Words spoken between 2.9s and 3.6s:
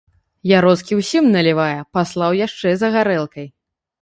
гарэлкай.